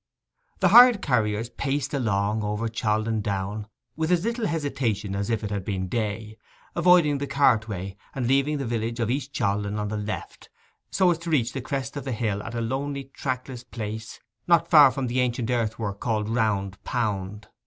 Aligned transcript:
The 0.61 0.69
hired 0.69 1.03
carriers 1.03 1.51
paced 1.51 1.93
along 1.93 2.41
over 2.41 2.67
Chaldon 2.67 3.21
Down 3.21 3.67
with 3.95 4.11
as 4.11 4.23
little 4.25 4.47
hesitation 4.47 5.15
as 5.15 5.29
if 5.29 5.43
it 5.43 5.51
had 5.51 5.63
been 5.63 5.87
day, 5.87 6.39
avoiding 6.75 7.19
the 7.19 7.27
cart 7.27 7.67
way, 7.67 7.97
and 8.15 8.25
leaving 8.25 8.57
the 8.57 8.65
village 8.65 8.99
of 8.99 9.11
East 9.11 9.31
Chaldon 9.31 9.77
on 9.77 9.89
the 9.89 9.97
left, 9.97 10.49
so 10.89 11.11
as 11.11 11.19
to 11.19 11.29
reach 11.29 11.53
the 11.53 11.61
crest 11.61 11.95
of 11.97 12.03
the 12.03 12.13
hill 12.13 12.41
at 12.41 12.55
a 12.55 12.61
lonely 12.61 13.11
trackless 13.13 13.63
place 13.63 14.19
not 14.47 14.67
far 14.71 14.89
from 14.89 15.05
the 15.05 15.19
ancient 15.19 15.51
earthwork 15.51 15.99
called 15.99 16.29
Round 16.29 16.83
Pound. 16.83 17.49